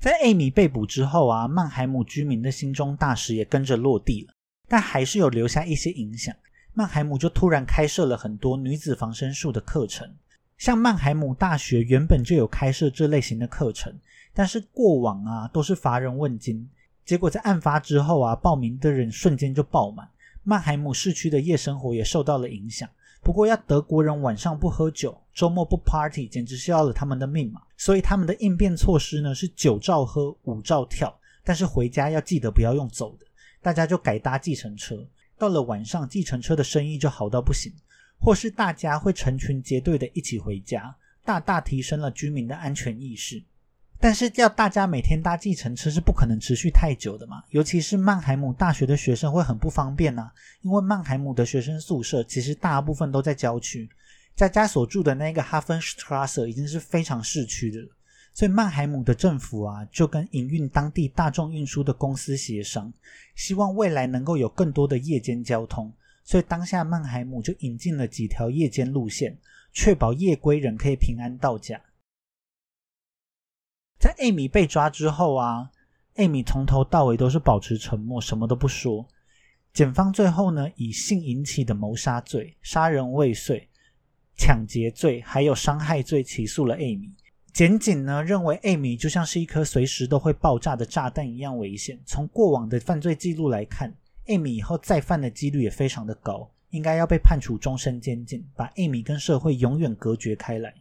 [0.00, 4.34] 在艾米被捕之后啊，曼海姆居民的心中大石也跟着落地了，
[4.68, 6.34] 但还是有留下一些影响。
[6.74, 10.12] 曼海姆就突然开设了很多女子防身术的课程，
[10.58, 13.94] 像曼海姆大学原本就有开设这类型的课程，
[14.34, 16.68] 但是过往啊都是乏人问津，
[17.04, 20.08] 结果在案发之后啊，报名的人瞬间就爆满。
[20.42, 22.86] 曼海姆市区的夜生活也受到了影响。
[23.24, 27.62] 不过，要德国人晚上不喝酒，周末不 party，简直是要了他们的命嘛。
[27.78, 31.12] 所以，他们的应变措施呢是九照喝，五照跳。
[31.42, 33.26] 但是回家要记得不要用走的，
[33.62, 35.06] 大家就改搭计程车。
[35.38, 37.72] 到了晚上，计程车的生意就好到不行，
[38.20, 43.42] 或是大家会成群结队的一起回家，大大提升了居民的安全意识。
[44.00, 50.30] 但是要大家每天搭计程车是不可能持续太久的嘛，尤其是曼海姆大学的学生会很不方便呐，
[50.60, 53.88] 因为曼海姆的学生宿舍其实大部分都在郊区，
[54.36, 57.88] 佳佳所住的那个哈芬斯特拉瑟已经是非常市区的了，
[58.34, 62.92] 所以曼海姆的政府啊就跟营运当地大众运输的公司协商，
[63.34, 65.90] 希望未来能够有更多的夜间交通，
[66.24, 69.38] 所以当下曼海姆就引进了几条夜间路线，
[69.72, 71.80] 确保夜归人可以平安到家。
[74.04, 75.70] 在艾米被抓之后啊，
[76.16, 79.08] 艾米从头到尾都是保持沉默，什么都不说。
[79.72, 83.66] 检方最后呢，以性引起的谋杀罪、杀人未遂、
[84.36, 87.14] 抢劫罪还有伤害罪起诉了艾米。
[87.54, 91.98] 检警呢认为艾米就像是一颗随时都会爆炸的炸弹一样危险。
[92.04, 93.90] 从过往的犯罪记录来看，
[94.26, 100.74] 艾米以后再犯的几率也非常的高，应该要被判处终身监禁，把艾米跟社会永远隔绝开来。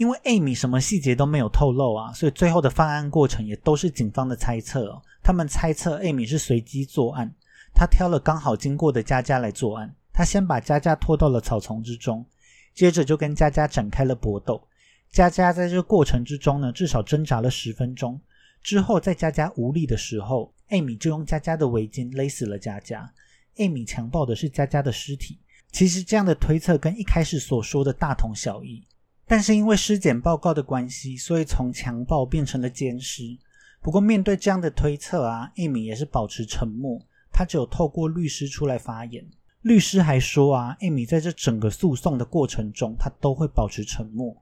[0.00, 5.02] 因为艾米什么细节都没有透露啊，所以最后的犯案过程也都是警方的猜测哦。
[5.22, 7.30] 他们猜测艾米是随机作案，
[7.74, 9.94] 他挑了刚好经过的佳佳来作案。
[10.10, 12.24] 他先把佳佳拖到了草丛之中，
[12.72, 14.66] 接着就跟佳佳展开了搏斗。
[15.12, 18.18] 佳佳在这个过程之中呢，至少挣扎了十分钟。
[18.62, 23.12] 之后在佳佳无力的时候，艾米就用佳佳的围巾勒死了佳佳。
[23.58, 25.38] 艾米强暴的是佳佳的尸体。
[25.70, 28.82] 其实这样的推测跟一开始所说的大同小异。
[29.30, 33.38] 但是因为尸检报告的关系，所以从强暴变成了奸尸。
[33.80, 39.24] 不过面对这样的推测啊，艾米也是保持沉默，他只有透过律师出来发言。
[39.62, 44.36] 律师还说啊，艾米在这整个诉讼的过程中，他都会保持沉默。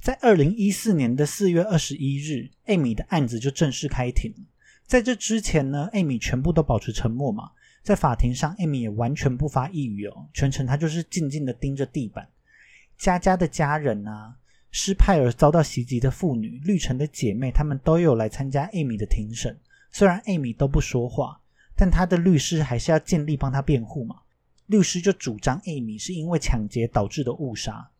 [0.00, 4.32] 在二零一四年的四月二十一日，艾米的案子就正式开庭。
[4.86, 7.50] 在这之前呢，艾米全部都保持沉默嘛，
[7.82, 12.28] 在法庭上，艾米也完全不发一语哦，全程他就是静静的盯着地板。
[13.02, 14.32] 佳佳的家人啊，
[14.70, 19.58] 施派尔遭到袭击的妇女，绿城的姐妹，他们都有来参加艾米的庭审。
[19.90, 21.40] 虽然艾米都不说话，
[21.74, 24.20] 但他的律师还是要尽力帮他辩护嘛。
[24.66, 27.90] 律师就主张艾米是因为抢劫导致的误杀，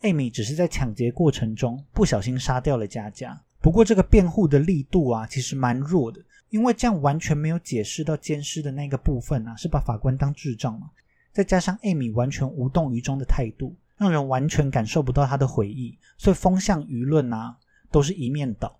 [0.00, 3.38] 艾米只是在抢劫过程中不小心杀掉了佳佳。
[3.60, 10.90] 不过这个辩护的力度啊，其实蛮弱的，因为这样完全没有解释到奸尸的那个部分啊，是把法官当智障嘛？
[11.30, 13.76] 再加上艾米完全无动于衷的态度。
[13.96, 17.56] 让人完全感受不到他的悔意，所以风向舆论啊
[17.90, 18.78] 都是一面倒。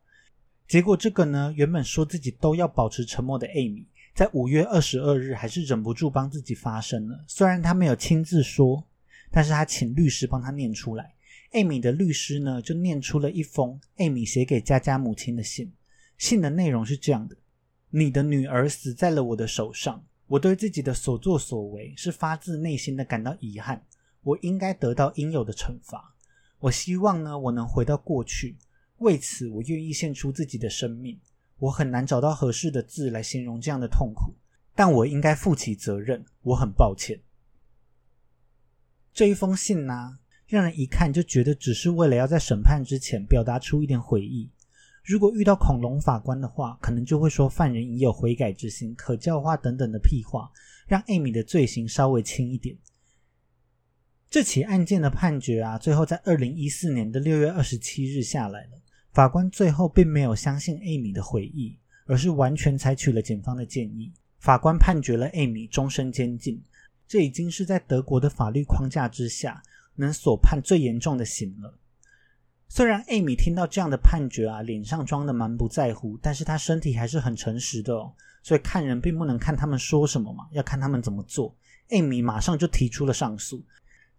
[0.69, 7.25] 结果这个呢，原本说自己都要保持沉默的艾米，在五月二十二日还是忍不住帮自己发声了。
[7.27, 8.85] 虽然他没有亲自说，
[9.31, 11.15] 但是他请律师帮他念出来。
[11.53, 15.73] 艾米的律师呢，就念出了一封艾米写给佳佳母亲的信。
[16.19, 17.37] 信的内容是这样的：
[17.91, 23.81] 你的女儿死在了我的手上，我对自己的所作所为是发自内心的感到遗憾。
[24.27, 26.12] 我应该得到应有的惩罚。
[26.59, 28.57] 我希望呢，我能回到过去。
[28.99, 31.21] 为此，我愿意献出自己的生命。
[31.59, 34.35] 我很难找到合适的字来形容这样的痛苦，
[34.75, 36.25] 但我应该负起责任。
[36.43, 37.21] 我很抱歉。
[39.12, 44.51] 这一封信呢，让人一看就觉得只是为了要在审判之前表达出一点悔意。
[45.05, 50.51] 如果遇到恐龙法官的话，可能就会说犯人已有悔改之心，可教化等等的屁话，
[50.89, 52.77] 让艾米的罪行稍微轻一点。
[54.29, 58.71] 这起案件的判决啊，最后在二零一四年的六月二十七日下来了。
[59.12, 64.12] 法官最后并没有相信艾米的回忆，而是完全采取了检方的建议。
[64.39, 66.62] 法官判决了艾米终身监禁，
[67.09, 69.62] 这已经是在德国的法律框架之下
[69.95, 71.79] 能所判最严重的刑了。
[72.69, 78.12] 虽然艾米听到这样的判决啊，脸上装的蛮不在乎，但是他身体还是很诚实的哦。
[78.43, 81.57] 所以看人并不能看他们说什么嘛，要看他们怎么做。
[81.91, 83.65] 艾米马上就提出了上诉，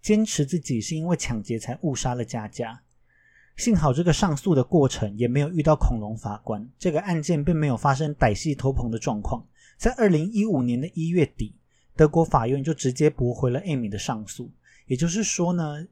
[0.08, 2.82] 坚持自己是因为抢劫才误杀了佳佳。
[3.58, 9.46] 幸好这个上诉的过程也没有遇到恐龙法官，这个案件并没有发生歹戏偷棚的状况。
[9.78, 11.54] 在二零一五年的一月底，
[11.94, 14.50] 德国法院就直接驳回了艾米的上诉。
[14.86, 15.86] 也就是说呢。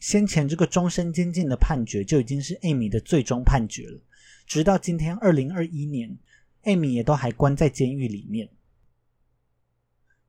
[0.00, 4.00] 先前这个终身监禁的判决就已经是艾米的最终判决了，
[4.46, 6.18] 直到今天二零二一年，
[6.62, 8.48] 艾米也都还关在监狱里面。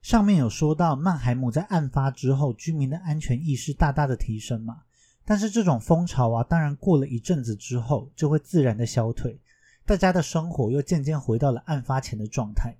[0.02, 4.82] 上面有说到曼海姆在案发之后，居民的安全意识大大的提升嘛，
[5.24, 9.40] 但是这种风潮啊，当然过了一阵子之后就会自然的消退，
[9.86, 12.76] 大家的生活又渐渐回到了案发前的状态，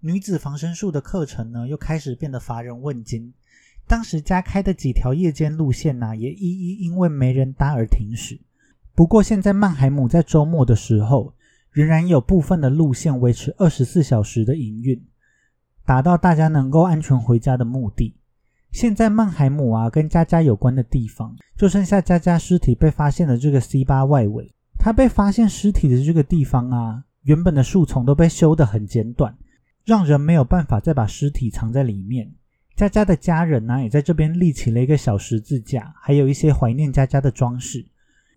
[0.00, 3.32] 女子防身术的课程呢，又开始变得乏人问津。
[3.86, 8.40] 当时加开的几条夜间路线呢，也一一因为没人搭而停驶。
[8.96, 11.32] 不过现在曼海姆在周末的时候，
[11.70, 15.00] 仍然有部分的路线维持二十四小时的营运，
[15.86, 18.14] 达到大家能够安全回家的目的。
[18.72, 24.52] 现在曼海姆啊，跟佳佳有关的地方，就剩下佳佳尸体被发现的这个 C 八外围。
[24.78, 29.34] 他被发现尸体的这个地方啊，原本的树丛都被修得很简短，
[29.84, 32.30] 让人没有办法再把尸体藏在里面。
[32.74, 37.86] 佳佳的家人呢，也在这边立起了一个小十字架，还有一些怀念佳佳的装饰。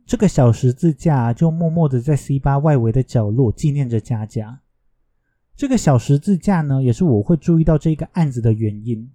[0.06, 4.62] 这个小十字架就默默的在 C 八外围的角落纪念着佳佳。
[5.60, 9.12] 这个小十字架呢，也是我会注意到这个案子的原因。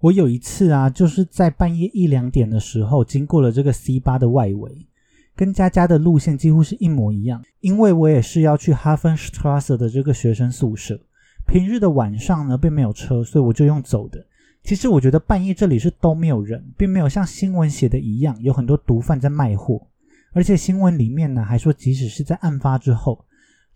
[0.00, 4.88] 我有一次啊，就是在半夜一两点的时候，经过了这个 C 八的外围，
[5.36, 11.00] 跟佳佳的路线几乎是一模一样，因为我也是要去哈芬斯特拉斯的这个学生宿舍。
[11.46, 14.26] 平日的晚上呢，并没有车，所以我就用走的。
[14.64, 19.86] 其实我觉得半夜这里是都没有人，并没有像新闻写的一样，有很多毒贩在卖货。
[20.32, 23.24] 而且新闻里面呢，还说即使是在案发之后，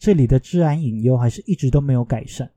[0.02, 2.50] 这里的治安隐忧还是一直都没有改善。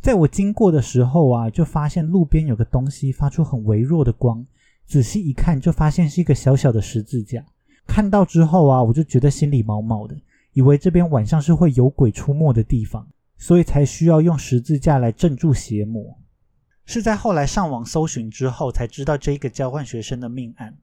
[0.00, 4.44] 在我经过的时候啊，就发现路边有个东西发出很微弱的光，
[4.84, 7.46] 仔细一看就发现是一个小小的十字架。
[7.86, 10.16] 看到之后啊，我就觉得心里毛毛的，
[10.52, 13.06] 以为这边晚上是会有鬼出没的地方。
[13.36, 16.18] 所以才需要用十字架来镇住邪魔。
[16.86, 20.76] 是在后来上网搜寻之后，才知道这一个交换学生的命案。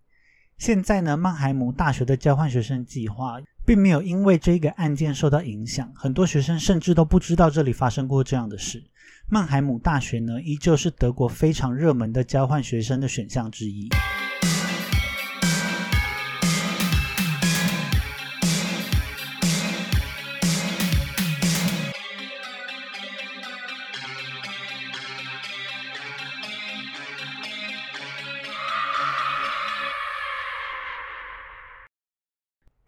[0.57, 8.83] 现在呢，曼海姆大学的交换学生计划并没有因为这个案件受到影响，很多学生甚至都不知道这里发生过这样的事。
[9.29, 13.87] 曼海姆大学呢，依旧是德国非常热门的交换学生的选项之一。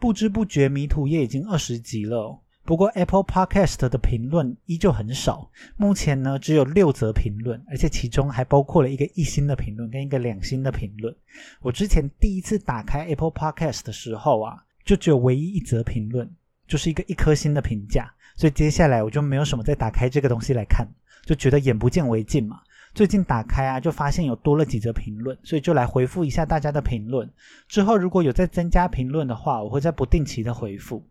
[0.03, 2.37] 不知不觉，迷途也已经二十集了。
[2.65, 11.15] 不过，Apple Podcast 的评论依旧很少，目前呢只有六则评论，而且其中还包括了一个一星的评论跟一个两星的评论。
[11.61, 16.29] 我之前第一次打开 Apple Podcast 的时候啊，就只有唯一一则评论，
[16.67, 20.85] 就是一个一颗星的评价，所以接下来我就没有什么再打开这个东西来看，
[21.25, 22.59] 就觉得眼不见为净嘛。
[22.93, 27.27] 最近打开啊，就发现有多了几则评论，所以就来回复一下大家的评论。
[27.67, 31.03] 之后如果有再增加评论的话，我会在不定期的回复。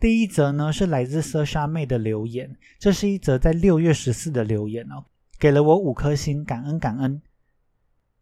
[0.00, 5.04] 第一则呢是来自瑟莎妹的留言，这是一则在六月十四的留言哦，
[5.38, 7.22] 给了我五颗星，感恩感恩。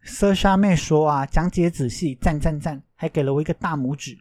[0.03, 4.18] 瑟莎妹说啊，讲解仔细，赞赞赞，还给了我一个大拇指。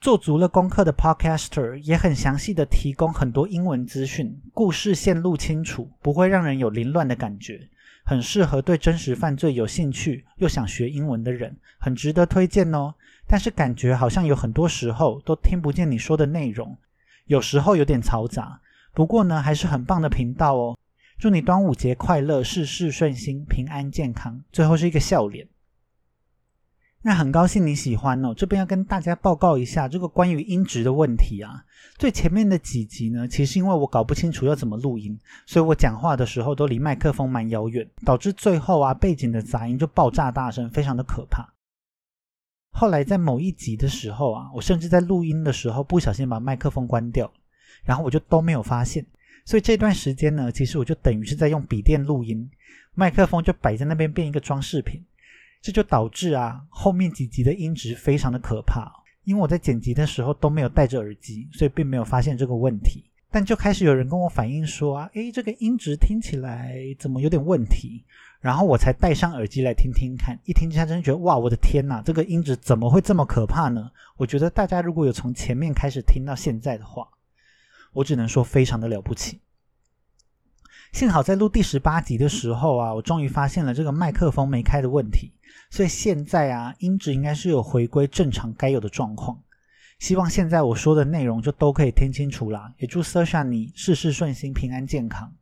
[0.00, 7.68] 做足了功课的 Podcaster 也很详细的提供很多英文资讯，故事线路清楚，不会让人有凌乱的感觉，
[8.04, 12.94] 很适合对真实犯罪有兴趣又想学英文的人，很值得推荐哦。
[13.26, 16.76] 但是感觉好像有很多时候都听不见你说的内容，
[17.24, 18.60] 有时候有点嘈杂。
[18.92, 20.78] 不过呢，还是很棒的频道哦。
[21.18, 24.42] 祝你端午节快乐，事事顺心，平安健康。
[24.52, 25.48] 最后是一个笑脸。
[27.06, 31.64] 那很高兴你喜欢哦，这边要跟大家报告一下这个关于音质的问题啊。
[31.98, 41.48] 最前面的几集呢，其实因为我搞不清楚要怎么录音，所以我讲话的时候都离麦克风蛮遥远，导致最后啊背景的杂音就爆炸大声，非常的可怕。
[42.72, 47.32] 后来在某一集的时候啊，我甚至在录音的时候不小心把麦克风关掉，
[47.84, 49.06] 然后我就都没有发现，
[49.44, 52.50] 所以这段时间呢，其实我就等于是在用笔电录音，
[52.94, 55.04] 麦克风就摆在那边变一个装饰品。
[55.66, 58.88] 这就导致啊，后面几集的音质非常的可怕。
[59.24, 63.04] 因为我在剪辑的时候都没有戴着耳机，所以并没有发现这个问题。
[63.32, 68.04] 但就开始有人跟我反映说啊，诶，这个音质听起来怎么有点问题？
[68.38, 73.90] 然后我才戴上耳机来听听看，一听之下真觉得哇，我的天哪，这个音质怎么会这么可怕呢？
[74.18, 77.08] 我觉得大家如果有从前面开始听到现在的话，
[77.92, 79.40] 我只能说非常的了不起。
[80.92, 85.32] 幸好在录第十八集的时候啊，我终于发现了这个麦克风没开的问题，
[85.70, 89.42] 所以现在啊，音质应该是有回归正常该有的状况。
[89.98, 92.72] 希望现在我说的内容就都可以听清楚啦。
[92.78, 95.34] 也祝 Sasha 你事事顺心、平安健康。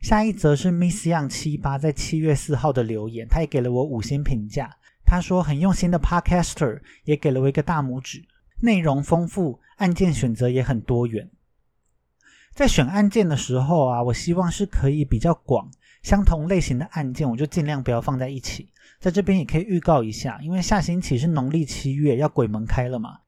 [0.00, 4.76] 下一则是 Miss Young 七八在七月四号的留言，他也给了我五星评价。
[5.04, 8.24] 他说很用心的 Podcaster，也给了我一个大拇指。
[8.60, 11.30] 内容丰富，案件选择也很多元。
[12.54, 15.70] 在选案件的时候啊，我希望是可以比较广，
[16.02, 18.70] 相同类型的案件我就尽量不要放在一起。
[19.00, 23.18] 在这边也可以预告一下，因为下星期是农历七月，要鬼门开了嘛。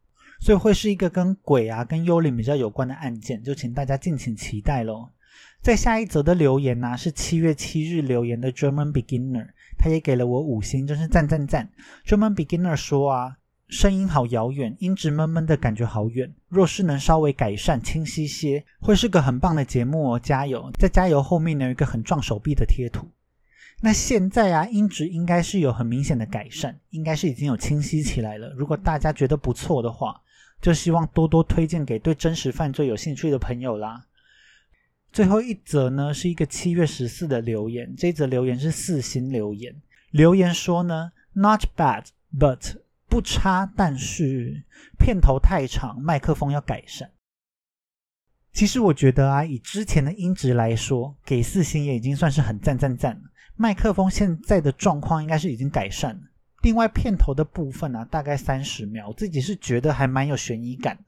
[0.41, 5.11] 所以会是一个跟鬼啊、跟幽灵比较有关的案件，就请大家敬请期待喽。
[5.61, 11.69] 在下一则的留言呢，是七月七日留言的 German Beginner，他也给了我五星，真是赞赞赞。
[12.07, 13.37] German Beginner 说啊，
[13.69, 16.33] 声音好遥远，音质闷闷的感觉好远。
[16.49, 20.71] 若是能稍微改善、清晰些，会是个很棒的节目哦，加油！
[20.79, 23.09] 在加油后面呢，有一个很壮手臂的贴图。
[23.81, 28.51] 那现在啊，音质应该是有很明显的改善，应该是已经有清晰起来了。
[28.57, 30.21] 如果大家觉得不错的话，
[30.61, 34.07] 就希望多多推荐给对真实犯罪有兴趣的朋友啦。
[35.13, 42.07] 最后一则呢，是一个七月十四的留言，这则留言是四星留言，留言说呢，Not bad
[42.37, 44.65] but 不差，但是
[44.99, 47.13] 片头太长，麦克风要改善。
[48.53, 53.23] 其实我觉得啊，以之前的音质来说，给四星也已经算是很赞赞赞了。
[53.61, 56.21] 麦克风现在的状况应该是已经改善了。
[56.63, 61.03] 另外片头的部分呢，大概三十秒，我自己是觉得还蛮有悬疑感的。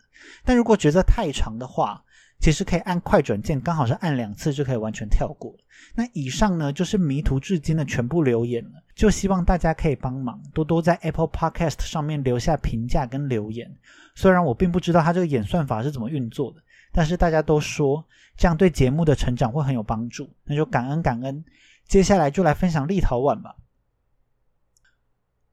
[0.44, 2.02] 但如果觉得太长的话，
[2.40, 5.54] 其实可以按快转键，刚好是按两次就可以完全跳过。
[5.94, 13.70] 那以上呢就是迷途至今的全部留言了，就希望大家可以帮忙多多在 Apple Podcast 上面留下评价跟留言。
[14.16, 16.60] 虽然我并不知道它这个演算法是怎么运作的，
[16.92, 18.04] 但是大家都说
[18.36, 21.44] 这样对节目的成长会很有帮助，那就感恩感恩。
[21.90, 23.56] 接下来就来分享立陶宛吧。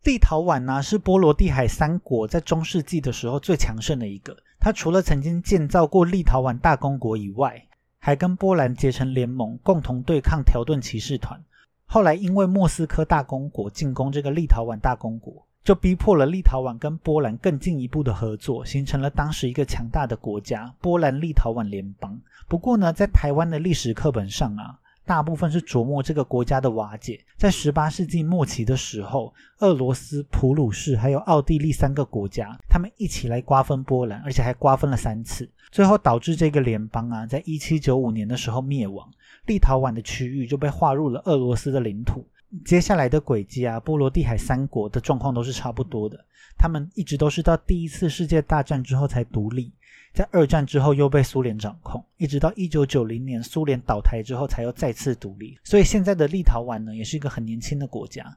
[0.04, 4.38] 立陶宛呢是波罗的海三国在中世纪的时候最强盛的一个。
[4.60, 7.66] 它除了曾经建造过立陶宛大公国以外，
[7.98, 11.44] 还跟波兰结成联盟，共同对抗条顿骑士团。
[11.88, 22.22] 后来因为莫斯科大公国进攻这个立陶宛大公国，就逼迫了立陶宛跟波兰更进一步的合作，形成了当时一个强大的国家——波兰立陶宛联邦。
[22.48, 24.80] 不过呢，在台湾的历史课本上啊。
[25.08, 27.18] 大部分是琢磨这个国家的瓦解。
[27.38, 39.10] 在十八世纪末期的时候，俄罗斯、普鲁士还有奥地利三个国家，他们一起来瓜分波兰，而且还瓜分了三次，最后导致这个联邦啊，在一七九五年的时候灭亡，
[39.46, 42.28] 立陶宛的区域就被划入了俄罗斯的领土。
[42.66, 46.18] 接下来的轨迹啊，波罗的海三国的状况都是差不多的，
[46.58, 49.72] 他们一直都是到第一次世界大战之后才独立。
[50.18, 55.60] 在二战之后又被苏联掌控，一直到一九九零年苏联倒台之后才又再次独立。
[55.64, 58.36] 所以现在的立陶宛呢，也是一个很年轻的国家。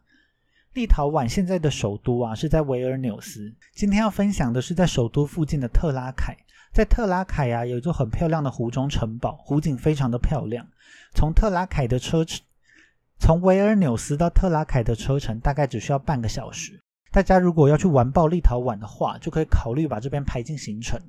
[0.74, 3.50] 立陶宛现在的首都啊是在维尔纽斯。
[3.72, 6.36] 今天要分享的是在首都附近的特拉凯。
[6.70, 10.66] 在特拉凯啊有一座很漂亮的湖中城堡，湖景非常的漂亮。
[11.14, 12.26] 从特拉凯的车，
[13.18, 16.78] 从维尔纽斯到特拉凯的车程大概只需要半个小时。
[17.10, 21.00] 大家如果要去完爆立陶宛的话，就可以考虑把这边排进行程。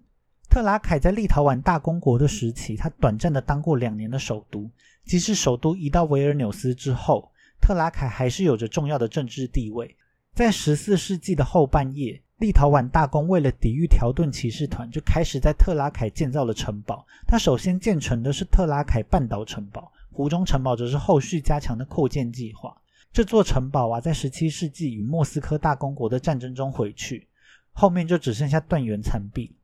[0.52, 4.70] 特拉凯在立陶宛大公国的时期，他短暂的当过两年的首都。
[5.06, 7.32] 即使首都移到维尔纽斯之后，
[7.62, 9.96] 特拉凯还是有着重要的政治地位。
[10.36, 17.08] 在十四世纪的后半叶，立陶宛大公为了抵御条顿骑士团，就开始在特拉凯建造了城堡。
[17.26, 22.76] 他首先建成的是特拉凯半岛城堡，湖中城堡则是后续加强的扩建计划。
[23.14, 27.26] 这座城堡啊，在十七世纪与莫斯科大公国的战争中毁去，
[27.72, 29.56] 后面就只剩下断垣残壁。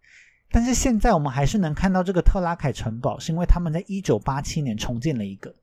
[0.50, 5.54] 但是现在我们还是能看到这个特拉凯城堡，是因为他们在一九八七年重建了一个，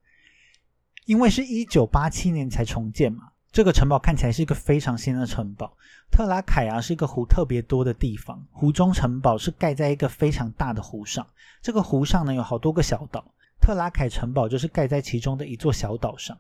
[1.07, 5.77] 因为是一九八七年才重建嘛，这个城堡看起来是一个非常新的城堡。
[6.11, 11.27] 特拉凯啊是一个湖特别多的地方，湖中城堡是盖在一个非常大的湖上，
[11.63, 13.25] 这个湖上呢有好多个小岛，
[13.61, 16.39] 特拉凯城堡就是盖在其中的一座小岛上。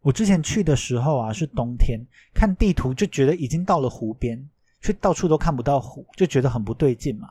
[0.00, 2.00] 我之前去的时候啊是冬天，
[2.32, 4.48] 看地图就觉得已经到了湖边。
[4.80, 7.30] 却到处都看不到湖，就觉得很不对劲嘛。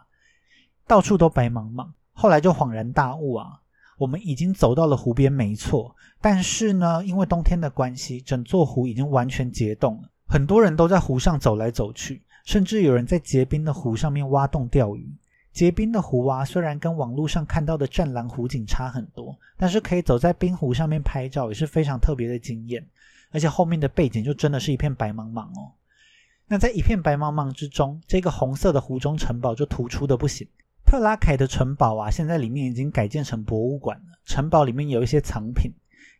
[0.87, 3.61] 到处都白茫茫，后来就恍然大悟啊，
[3.97, 5.95] 我们已经走到了湖边，没错。
[6.21, 15.09] 但是呢，因为冬天的关系，整座湖已经完全结冻了，很多人都在湖上走来走去，甚至有人在结冰的湖上面挖洞钓鱼。
[15.51, 22.85] 结冰的湖啊，虽然跟网络上看到的湛蓝湖景差很多，但是可以走在冰湖上面拍照也是非常特别的经验。
[23.31, 25.71] 而且后面的背景就真的是一片白茫茫哦。
[26.51, 30.47] 那在一片白茫茫之中，这个红色的湖中城堡就突出的不行。
[30.83, 34.19] 特拉凯的城堡啊，现在里面已经改建成博物馆了。
[34.25, 35.71] 城堡里面有一些藏品，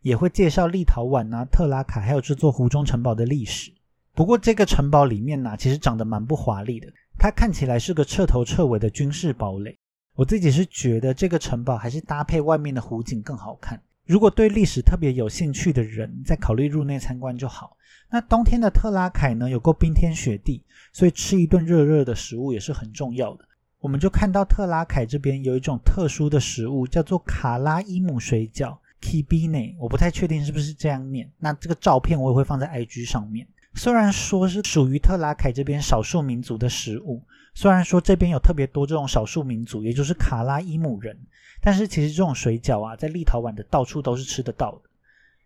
[0.04, 3.74] 也会介绍立陶宛啊、特拉凯还有这座湖中城堡的历史。
[4.14, 9.76] 不过这个城堡里面呢，其实长得蛮不华丽的，它看起来是个彻头彻尾的军事堡垒。
[10.14, 13.82] 我自己是觉得这个城堡还是搭配外面的湖景更好看。
[14.10, 17.78] 如果对历史特别有兴趣的人，再考虑入内参观就好。
[18.10, 23.46] 那冬天的特拉凯呢，有够冰天雪地，所以吃一顿热热的食物也是很重要的。
[23.80, 31.32] 我们就看到特拉凯这边有一种特殊的食物，叫做卡拉伊姆水饺 （Kibine），我不太确定是不是这样念。
[31.38, 33.48] 那这个照片我也会放在 IG 上面。
[33.76, 37.22] 虽然说是属于特拉凯这边少数民族的食物，
[37.54, 41.18] 虽然说这边有特别多这种少数民族，也就是卡拉伊姆人。
[41.62, 44.90] 但是其实这种水饺啊，在立陶宛的到处都是吃得到的。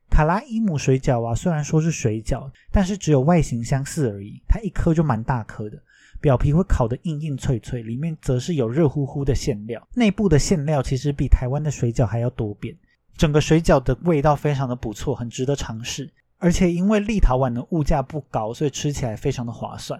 [0.10, 4.40] 卡拉伊姆水饺啊，虽然说是水饺，但是只有外形相似而已。
[4.48, 5.82] 它一颗就蛮大颗的，
[6.22, 9.88] 表皮会烤得硬硬脆脆，里面则是有热乎乎的馅料。
[9.96, 12.76] 内部的馅料其实比台湾的水饺还要多变。
[13.18, 16.08] 整个水饺的味道非常的不错，很值得尝试。
[16.38, 20.00] 而且因为立陶宛的物价不高，所以吃起来非常的划算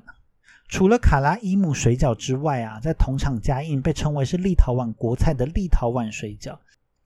[0.74, 6.58] 除了卡拉伊姆水饺之外啊，在同场加印被称为是立陶宛国菜的立陶宛水饺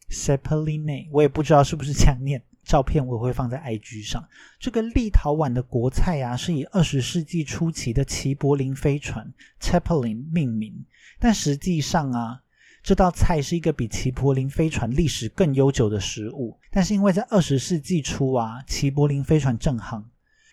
[0.08, 2.42] s e p e l i n e 我也不知道是不是这样念。
[2.64, 4.26] 照片我会放在 IG 上。
[4.58, 10.86] 这个立陶宛的国菜啊，是以二十世纪初期的齐柏林飞船 Zeppelin 命名。
[11.20, 12.44] 但实际上啊，
[12.82, 16.58] 这道菜是一个比齐柏林飞船历史更悠久的食物。
[16.72, 20.06] 但是因为在二十世纪初啊，齐柏林飞船正夯。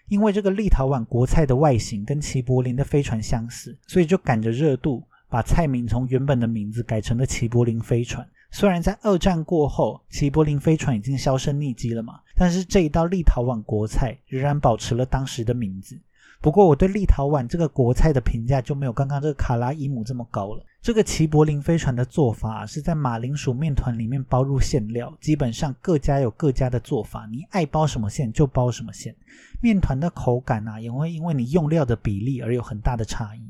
[0.09, 8.27] 因为这个立陶宛国菜的外形跟齐柏林的飞船相似，所以就赶着热度，把菜名从原本的名字改成了齐柏林飞船。
[8.51, 15.99] 虽然在二战过后，齐柏林飞船已经销声匿迹了嘛，但是这一道立陶宛国菜仍然保持了当时的名字。
[16.45, 20.63] 不过我对立陶宛这个国菜的评价就没有刚刚这个卡拉伊姆这么高了。
[20.83, 29.17] 这个齐柏林飞船的做法是在马铃薯面团里面包入馅料，基本上各家有各家的做法，你爱包什么馅就包什么馅。
[29.63, 33.41] 面团的口感啊，也会因为你用料的比例而有很大的差异。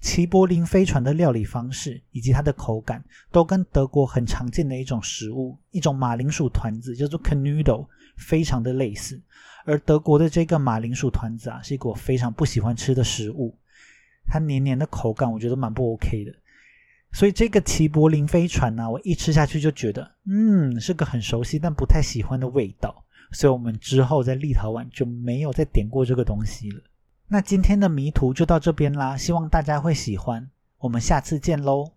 [0.00, 9.20] 齐柏林飞船的料理方式以及它的口感，都跟德国很常见的一种食物，一种马铃薯团子叫做 Knödel，非常的类似。
[9.64, 13.56] 而德国的这个马铃薯团子啊，是一个我非常不喜欢吃的食物，
[14.26, 16.32] 它黏黏的口感，我觉得蛮不 OK 的。
[17.12, 23.04] 所以这个齐柏林飞船呢，我一吃下去就觉得，嗯，是个很熟悉但不太喜欢的味道。
[23.32, 26.82] 所以我们之后在立陶宛就没有再点过这个东西了。
[27.28, 31.92] 那今天的迷途就到这边啦，希望大家会喜欢，我们下次见喽。